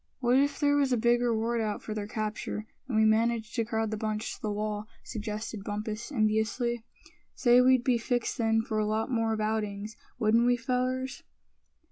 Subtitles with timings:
[0.19, 3.63] "What if there was a big reward out for their capture, and we managed to
[3.63, 6.83] crowd the bunch to the wall?" suggested Bumpus, enviously.
[7.35, 11.21] "Say, we'd be fixed then for a lot more of outings, wouldn't we, fellers?"